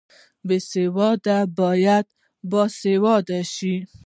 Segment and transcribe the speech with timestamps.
[0.47, 2.05] بې سواده باید
[2.51, 3.75] باسواده شي